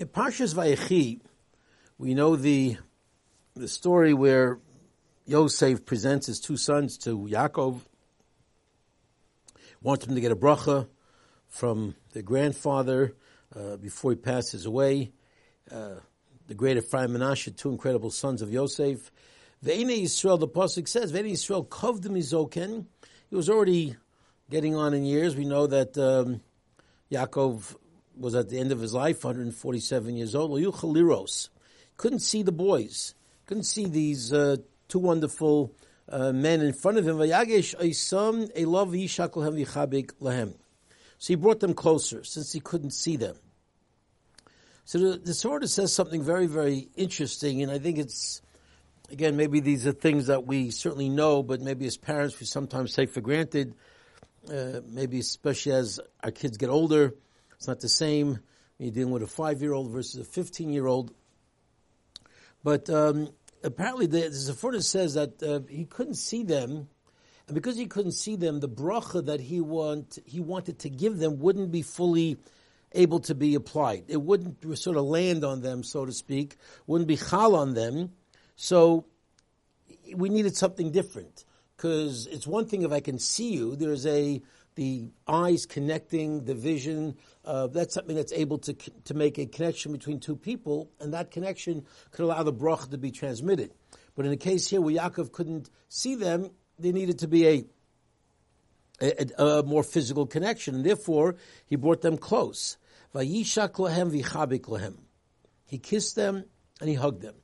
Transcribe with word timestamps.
In 0.00 0.08
Parshas 0.08 0.54
Vayechi, 0.54 1.20
we 1.98 2.14
know 2.14 2.34
the 2.34 2.78
the 3.54 3.68
story 3.68 4.14
where 4.14 4.58
Yosef 5.26 5.84
presents 5.84 6.26
his 6.26 6.40
two 6.40 6.56
sons 6.56 6.96
to 6.96 7.18
Yaakov, 7.18 7.82
wants 9.82 10.06
him 10.06 10.14
to 10.14 10.20
get 10.22 10.32
a 10.32 10.36
bracha 10.36 10.88
from 11.48 11.96
their 12.14 12.22
grandfather 12.22 13.14
uh, 13.54 13.76
before 13.76 14.12
he 14.12 14.16
passes 14.16 14.64
away. 14.64 15.12
Uh, 15.70 15.96
the 16.46 16.54
great 16.54 16.78
Ephraim 16.78 17.10
Menashe, 17.10 17.54
two 17.54 17.68
incredible 17.68 18.10
sons 18.10 18.40
of 18.40 18.50
Yosef. 18.50 19.12
Ve'ene 19.62 20.00
Yisrael, 20.02 20.40
the 20.40 20.48
pasuk 20.48 20.88
says, 20.88 21.12
Ve'ene 21.12 21.32
Yisrael 21.32 21.68
kovdim. 21.68 22.86
He 23.28 23.36
was 23.36 23.50
already 23.50 23.96
getting 24.48 24.74
on 24.74 24.94
in 24.94 25.04
years. 25.04 25.36
We 25.36 25.44
know 25.44 25.66
that 25.66 25.98
um, 25.98 26.40
Yaakov 27.12 27.76
was 28.20 28.34
at 28.34 28.48
the 28.48 28.58
end 28.58 28.70
of 28.70 28.80
his 28.80 28.94
life, 28.94 29.24
147 29.24 30.16
years 30.16 30.34
old. 30.34 30.60
Couldn't 31.96 32.18
see 32.20 32.42
the 32.42 32.52
boys, 32.52 33.14
couldn't 33.46 33.64
see 33.64 33.86
these 33.86 34.32
uh, 34.32 34.56
two 34.88 34.98
wonderful 34.98 35.74
uh, 36.08 36.32
men 36.32 36.60
in 36.60 36.72
front 36.72 36.98
of 36.98 37.06
him. 37.06 37.18
So 41.18 41.28
he 41.28 41.34
brought 41.34 41.60
them 41.60 41.74
closer, 41.74 42.24
since 42.24 42.52
he 42.52 42.60
couldn't 42.60 42.92
see 42.92 43.16
them. 43.16 43.36
So 44.84 44.98
the, 44.98 45.18
the 45.18 45.32
Sforno 45.32 45.68
says 45.68 45.92
something 45.92 46.22
very, 46.22 46.46
very 46.46 46.88
interesting, 46.96 47.62
and 47.62 47.70
I 47.70 47.78
think 47.78 47.98
it's, 47.98 48.42
again, 49.10 49.36
maybe 49.36 49.60
these 49.60 49.86
are 49.86 49.92
things 49.92 50.26
that 50.26 50.46
we 50.46 50.70
certainly 50.70 51.08
know, 51.08 51.42
but 51.42 51.60
maybe 51.60 51.86
as 51.86 51.96
parents 51.96 52.40
we 52.40 52.46
sometimes 52.46 52.94
take 52.94 53.10
for 53.10 53.20
granted. 53.20 53.74
Uh, 54.50 54.80
maybe 54.88 55.18
especially 55.18 55.72
as 55.72 56.00
our 56.24 56.30
kids 56.30 56.56
get 56.56 56.70
older, 56.70 57.14
it's 57.60 57.68
not 57.68 57.80
the 57.80 57.90
same. 57.90 58.28
when 58.28 58.40
You're 58.78 58.90
dealing 58.90 59.12
with 59.12 59.22
a 59.22 59.26
five-year-old 59.26 59.90
versus 59.90 60.18
a 60.18 60.24
fifteen-year-old. 60.24 61.12
But 62.64 62.88
um, 62.88 63.28
apparently, 63.62 64.06
the, 64.06 64.20
the 64.20 64.54
Sforno 64.54 64.82
says 64.82 65.12
that 65.12 65.42
uh, 65.42 65.60
he 65.68 65.84
couldn't 65.84 66.14
see 66.14 66.42
them, 66.42 66.88
and 67.46 67.54
because 67.54 67.76
he 67.76 67.84
couldn't 67.84 68.12
see 68.12 68.36
them, 68.36 68.60
the 68.60 68.68
bracha 68.68 69.26
that 69.26 69.40
he 69.40 69.60
want 69.60 70.18
he 70.24 70.40
wanted 70.40 70.78
to 70.78 70.88
give 70.88 71.18
them 71.18 71.38
wouldn't 71.38 71.70
be 71.70 71.82
fully 71.82 72.38
able 72.92 73.20
to 73.20 73.34
be 73.34 73.54
applied. 73.56 74.04
It 74.08 74.22
wouldn't 74.22 74.78
sort 74.78 74.96
of 74.96 75.04
land 75.04 75.44
on 75.44 75.60
them, 75.60 75.82
so 75.82 76.06
to 76.06 76.12
speak. 76.12 76.56
Wouldn't 76.86 77.08
be 77.08 77.18
chal 77.18 77.54
on 77.56 77.74
them. 77.74 78.12
So 78.56 79.04
we 80.14 80.30
needed 80.30 80.56
something 80.56 80.92
different 80.92 81.44
because 81.76 82.26
it's 82.26 82.46
one 82.46 82.64
thing 82.64 82.82
if 82.82 82.90
I 82.90 83.00
can 83.00 83.18
see 83.18 83.52
you. 83.52 83.76
There's 83.76 84.06
a 84.06 84.40
the 84.74 85.10
eyes 85.26 85.66
connecting, 85.66 86.44
the 86.44 86.54
vision. 86.54 87.16
Uh, 87.44 87.66
that's 87.66 87.94
something 87.94 88.16
that's 88.16 88.32
able 88.32 88.58
to 88.58 88.74
to 89.04 89.14
make 89.14 89.38
a 89.38 89.46
connection 89.46 89.92
between 89.92 90.20
two 90.20 90.36
people, 90.36 90.90
and 91.00 91.12
that 91.14 91.30
connection 91.30 91.84
could 92.10 92.24
allow 92.24 92.42
the 92.42 92.52
bracha 92.52 92.90
to 92.90 92.98
be 92.98 93.10
transmitted. 93.10 93.72
But 94.14 94.24
in 94.24 94.30
the 94.30 94.36
case 94.36 94.68
here 94.68 94.80
where 94.80 94.94
Yaakov 94.94 95.32
couldn't 95.32 95.70
see 95.88 96.14
them, 96.14 96.50
there 96.78 96.92
needed 96.92 97.18
to 97.20 97.28
be 97.28 97.46
a 97.46 97.64
a, 99.00 99.42
a, 99.42 99.62
more 99.62 99.82
physical 99.82 100.26
connection, 100.26 100.74
and 100.74 100.84
therefore 100.84 101.36
he 101.66 101.76
brought 101.76 102.02
them 102.02 102.18
close. 102.18 102.76
Vayishak 103.14 103.72
v'chabik 103.72 104.62
lahem. 104.62 104.96
He 105.66 105.78
kissed 105.78 106.16
them 106.16 106.44
and 106.80 106.88
he 106.88 106.94
hugged 106.94 107.22
them. 107.22 107.34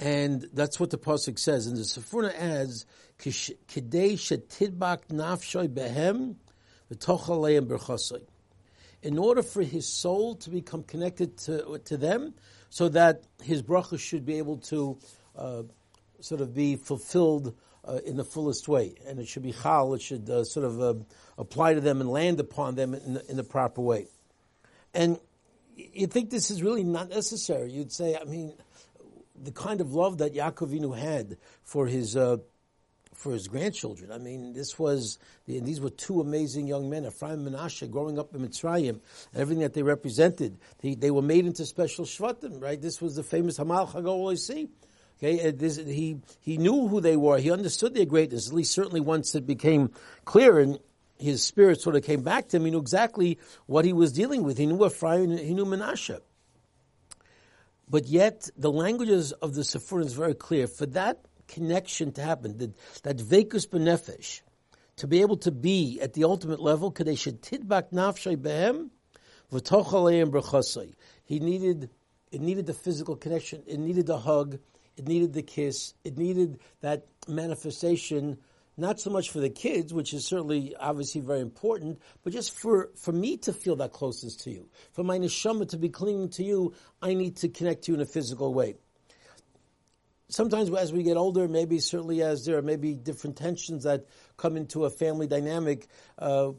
And 0.00 0.48
that's 0.54 0.80
what 0.80 0.88
the 0.88 0.96
pasuk 0.96 1.38
says. 1.38 1.66
And 1.66 1.76
the 1.76 1.82
Sforno 1.82 2.34
adds, 2.34 2.86
"Kidei 3.18 4.14
shetidbak 4.14 5.08
nafshoy 5.08 5.68
behem 5.68 6.36
v'tochaleim 6.90 7.66
berchasoi." 7.66 8.22
In 9.02 9.18
order 9.18 9.42
for 9.42 9.62
his 9.62 9.86
soul 9.86 10.36
to 10.36 10.50
become 10.50 10.82
connected 10.84 11.36
to, 11.38 11.78
to 11.84 11.96
them, 11.98 12.34
so 12.70 12.88
that 12.88 13.24
his 13.42 13.62
bracha 13.62 13.98
should 14.00 14.24
be 14.24 14.38
able 14.38 14.56
to 14.56 14.98
uh, 15.36 15.62
sort 16.20 16.40
of 16.40 16.54
be 16.54 16.76
fulfilled 16.76 17.54
uh, 17.84 17.98
in 18.06 18.16
the 18.16 18.24
fullest 18.24 18.68
way, 18.68 18.94
and 19.06 19.18
it 19.18 19.28
should 19.28 19.42
be 19.42 19.52
chal. 19.52 19.92
It 19.92 20.00
should 20.00 20.30
uh, 20.30 20.44
sort 20.44 20.64
of 20.64 20.80
uh, 20.80 20.94
apply 21.36 21.74
to 21.74 21.80
them 21.82 22.00
and 22.00 22.08
land 22.08 22.40
upon 22.40 22.74
them 22.74 22.94
in 22.94 23.14
the, 23.14 23.30
in 23.30 23.36
the 23.36 23.44
proper 23.44 23.82
way. 23.82 24.06
And 24.94 25.18
you 25.76 26.06
think 26.06 26.30
this 26.30 26.50
is 26.50 26.62
really 26.62 26.84
not 26.84 27.10
necessary? 27.10 27.70
You'd 27.70 27.92
say, 27.92 28.16
I 28.16 28.24
mean 28.24 28.54
the 29.42 29.52
kind 29.52 29.80
of 29.80 29.94
love 29.94 30.18
that 30.18 30.34
Yaakov 30.34 30.70
Avinu 30.70 30.96
had 30.96 31.38
for 31.62 31.86
his 31.86 32.16
uh, 32.16 32.38
for 33.14 33.32
his 33.32 33.48
grandchildren. 33.48 34.12
I 34.12 34.18
mean, 34.18 34.52
this 34.52 34.78
was 34.78 35.18
and 35.46 35.66
these 35.66 35.80
were 35.80 35.90
two 35.90 36.20
amazing 36.20 36.66
young 36.66 36.88
men, 36.88 37.04
Ephraim 37.04 37.46
and 37.46 37.54
Menashe, 37.54 37.90
growing 37.90 38.18
up 38.18 38.34
in 38.34 38.46
Mitzrayim, 38.46 39.00
everything 39.34 39.62
that 39.62 39.74
they 39.74 39.82
represented. 39.82 40.58
They, 40.80 40.94
they 40.94 41.10
were 41.10 41.22
made 41.22 41.46
into 41.46 41.66
special 41.66 42.04
shvatim, 42.04 42.62
right? 42.62 42.80
This 42.80 43.00
was 43.00 43.16
the 43.16 43.22
famous 43.22 43.58
HaMalach 43.58 43.92
HaGoel 43.92 44.38
see. 44.38 44.68
Okay, 45.18 45.50
this, 45.50 45.76
he 45.76 46.18
he 46.40 46.56
knew 46.56 46.88
who 46.88 47.00
they 47.00 47.16
were. 47.16 47.38
He 47.38 47.50
understood 47.50 47.94
their 47.94 48.06
greatness. 48.06 48.48
At 48.48 48.54
least, 48.54 48.72
certainly, 48.72 49.00
once 49.00 49.34
it 49.34 49.46
became 49.46 49.90
clear 50.24 50.58
and 50.58 50.78
his 51.18 51.42
spirit 51.42 51.80
sort 51.80 51.96
of 51.96 52.02
came 52.02 52.22
back 52.22 52.48
to 52.48 52.56
him, 52.56 52.64
he 52.64 52.70
knew 52.70 52.78
exactly 52.78 53.38
what 53.66 53.84
he 53.84 53.92
was 53.92 54.12
dealing 54.12 54.42
with. 54.42 54.56
He 54.56 54.64
knew 54.64 54.86
Ephraim, 54.86 55.36
he 55.36 55.52
knew 55.52 55.66
Menashe. 55.66 56.20
But 57.90 58.06
yet, 58.06 58.48
the 58.56 58.70
languages 58.70 59.32
of 59.32 59.54
the 59.54 59.62
Sforno 59.62 60.04
is 60.04 60.14
very 60.14 60.34
clear. 60.34 60.68
For 60.68 60.86
that 60.86 61.26
connection 61.48 62.12
to 62.12 62.22
happen, 62.22 62.56
that, 62.58 63.02
that 63.02 63.16
vekus 63.16 63.66
benefesh, 63.66 64.42
to 64.96 65.08
be 65.08 65.20
able 65.22 65.38
to 65.38 65.50
be 65.50 66.00
at 66.00 66.12
the 66.12 66.22
ultimate 66.22 66.60
level, 66.60 66.94
should 67.16 67.42
tidbak 67.42 67.90
nafshay 67.92 68.36
behem, 68.36 68.90
He 71.24 71.40
needed, 71.40 71.90
it 72.30 72.40
needed 72.40 72.66
the 72.66 72.74
physical 72.74 73.16
connection, 73.16 73.64
it 73.66 73.80
needed 73.80 74.06
the 74.06 74.18
hug, 74.18 74.60
it 74.96 75.08
needed 75.08 75.32
the 75.32 75.42
kiss, 75.42 75.94
it 76.04 76.16
needed 76.16 76.60
that 76.82 77.06
manifestation 77.26 78.38
not 78.76 79.00
so 79.00 79.10
much 79.10 79.30
for 79.30 79.40
the 79.40 79.50
kids, 79.50 79.92
which 79.92 80.14
is 80.14 80.26
certainly 80.26 80.74
obviously 80.78 81.20
very 81.20 81.40
important, 81.40 82.00
but 82.22 82.32
just 82.32 82.56
for, 82.56 82.90
for 82.96 83.12
me 83.12 83.36
to 83.38 83.52
feel 83.52 83.76
that 83.76 83.92
closeness 83.92 84.36
to 84.36 84.50
you. 84.50 84.68
For 84.92 85.04
my 85.04 85.18
neshama 85.18 85.68
to 85.70 85.76
be 85.76 85.88
clinging 85.88 86.30
to 86.30 86.44
you, 86.44 86.74
I 87.02 87.14
need 87.14 87.36
to 87.38 87.48
connect 87.48 87.84
to 87.84 87.92
you 87.92 87.96
in 87.96 88.00
a 88.00 88.06
physical 88.06 88.54
way. 88.54 88.76
Sometimes 90.28 90.70
as 90.70 90.92
we 90.92 91.02
get 91.02 91.16
older, 91.16 91.48
maybe 91.48 91.80
certainly 91.80 92.22
as 92.22 92.44
there 92.44 92.56
are 92.56 92.62
maybe 92.62 92.94
different 92.94 93.36
tensions 93.36 93.84
that 93.84 94.06
come 94.36 94.56
into 94.56 94.84
a 94.84 94.90
family 94.90 95.26
dynamic, 95.26 95.88
uh, 96.18 96.52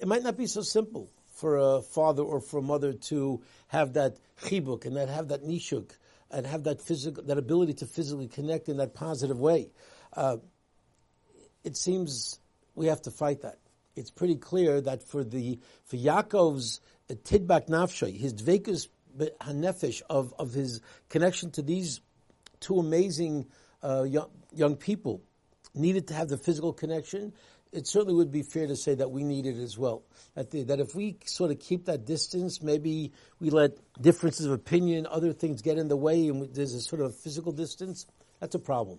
it 0.00 0.06
might 0.06 0.22
not 0.22 0.36
be 0.36 0.46
so 0.46 0.60
simple 0.60 1.10
for 1.30 1.56
a 1.56 1.82
father 1.82 2.22
or 2.22 2.40
for 2.40 2.58
a 2.58 2.62
mother 2.62 2.92
to 2.92 3.42
have 3.68 3.94
that 3.94 4.18
chibuk 4.42 4.84
and 4.84 4.96
that 4.96 5.08
have 5.08 5.28
that 5.28 5.42
nishuk 5.42 5.90
and 6.30 6.46
have 6.46 6.64
that 6.64 6.80
physical, 6.80 7.22
that 7.24 7.38
ability 7.38 7.72
to 7.74 7.86
physically 7.86 8.28
connect 8.28 8.68
in 8.68 8.76
that 8.76 8.94
positive 8.94 9.40
way. 9.40 9.70
Uh, 10.14 10.36
it 11.64 11.76
seems 11.76 12.38
we 12.74 12.86
have 12.86 13.02
to 13.02 13.10
fight 13.10 13.42
that. 13.42 13.58
It's 13.94 14.10
pretty 14.10 14.36
clear 14.36 14.80
that 14.80 15.02
for 15.02 15.22
the 15.22 15.58
for 15.84 15.96
Yaakov's 15.96 16.80
uh, 17.10 17.14
tidbak 17.14 17.68
nafshay, 17.68 18.16
his 18.16 18.34
dvekus 18.34 18.88
hanefesh 19.40 20.02
of 20.08 20.34
of 20.38 20.52
his 20.52 20.80
connection 21.08 21.50
to 21.52 21.62
these 21.62 22.00
two 22.60 22.78
amazing 22.78 23.46
uh, 23.82 24.04
young, 24.04 24.30
young 24.54 24.76
people, 24.76 25.22
needed 25.74 26.08
to 26.08 26.14
have 26.14 26.28
the 26.28 26.38
physical 26.38 26.72
connection. 26.72 27.32
It 27.72 27.86
certainly 27.86 28.14
would 28.14 28.30
be 28.30 28.42
fair 28.42 28.66
to 28.66 28.76
say 28.76 28.94
that 28.94 29.10
we 29.10 29.24
need 29.24 29.46
it 29.46 29.56
as 29.56 29.78
well. 29.78 30.02
That, 30.34 30.50
the, 30.50 30.64
that 30.64 30.78
if 30.78 30.94
we 30.94 31.16
sort 31.24 31.50
of 31.50 31.58
keep 31.58 31.86
that 31.86 32.04
distance, 32.04 32.62
maybe 32.62 33.12
we 33.40 33.48
let 33.48 33.78
differences 34.00 34.44
of 34.44 34.52
opinion, 34.52 35.06
other 35.10 35.32
things 35.32 35.62
get 35.62 35.78
in 35.78 35.88
the 35.88 35.96
way, 35.96 36.28
and 36.28 36.54
there's 36.54 36.74
a 36.74 36.82
sort 36.82 37.00
of 37.00 37.16
physical 37.16 37.50
distance. 37.50 38.06
That's 38.40 38.54
a 38.54 38.58
problem. 38.58 38.98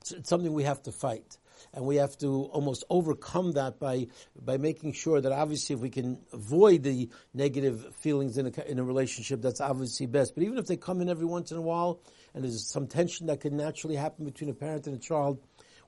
It's, 0.00 0.28
something 0.28 0.52
we 0.52 0.64
have 0.64 0.82
to 0.84 0.92
fight 0.92 1.36
and 1.74 1.84
we 1.84 1.96
have 1.96 2.16
to 2.18 2.44
almost 2.52 2.84
overcome 2.88 3.52
that 3.52 3.78
by 3.78 4.06
by 4.40 4.56
making 4.56 4.92
sure 4.92 5.20
that 5.20 5.32
obviously 5.32 5.74
if 5.74 5.80
we 5.80 5.90
can 5.90 6.18
avoid 6.32 6.82
the 6.82 7.10
negative 7.34 7.94
feelings 7.96 8.38
in 8.38 8.46
a, 8.46 8.70
in 8.70 8.78
a 8.78 8.84
relationship, 8.84 9.42
that's 9.42 9.60
obviously 9.60 10.06
best. 10.06 10.34
But 10.34 10.44
even 10.44 10.58
if 10.58 10.66
they 10.66 10.76
come 10.76 11.00
in 11.00 11.08
every 11.08 11.26
once 11.26 11.52
in 11.52 11.58
a 11.58 11.62
while, 11.62 12.00
and 12.34 12.44
there's 12.44 12.66
some 12.66 12.86
tension 12.86 13.26
that 13.26 13.40
can 13.40 13.56
naturally 13.56 13.96
happen 13.96 14.24
between 14.24 14.50
a 14.50 14.54
parent 14.54 14.86
and 14.86 14.96
a 14.96 14.98
child, 14.98 15.38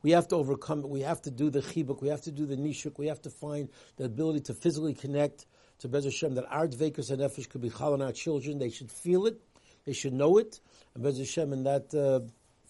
we 0.02 0.10
have 0.10 0.28
to 0.28 0.36
overcome 0.36 0.80
it. 0.80 0.88
We 0.88 1.00
have 1.00 1.22
to 1.22 1.30
do 1.30 1.50
the 1.50 1.60
chibuk. 1.60 2.02
We 2.02 2.08
have 2.08 2.22
to 2.22 2.32
do 2.32 2.44
the 2.44 2.56
nishuk. 2.56 2.98
We 2.98 3.06
have 3.06 3.22
to 3.22 3.30
find 3.30 3.68
the 3.96 4.04
ability 4.04 4.40
to 4.40 4.54
physically 4.54 4.94
connect 4.94 5.46
to 5.78 5.88
Bez 5.88 6.04
Hashem 6.04 6.34
that 6.34 6.46
our 6.48 6.68
dvekas 6.68 7.10
and 7.10 7.20
nefesh 7.22 7.48
could 7.48 7.60
be 7.60 7.70
chal 7.70 7.92
on 7.92 8.02
our 8.02 8.12
children. 8.12 8.58
They 8.58 8.70
should 8.70 8.90
feel 8.90 9.26
it. 9.26 9.40
They 9.84 9.92
should 9.92 10.12
know 10.12 10.38
it. 10.38 10.60
And 10.94 11.02
Bez 11.02 11.18
Hashem, 11.18 11.52
and 11.52 11.66
that 11.66 11.94
uh, 11.94 12.20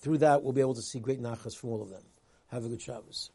through 0.02 0.18
that 0.18 0.42
we'll 0.42 0.52
be 0.52 0.60
able 0.60 0.74
to 0.74 0.82
see 0.82 0.98
great 0.98 1.22
nachas 1.22 1.56
from 1.56 1.70
all 1.70 1.82
of 1.82 1.88
them. 1.88 2.02
Have 2.48 2.64
a 2.64 2.68
good 2.68 2.82
Shabbos. 2.82 3.30